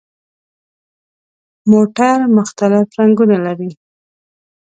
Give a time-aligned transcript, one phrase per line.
[1.71, 3.71] موټر مختلف رنګونه لري.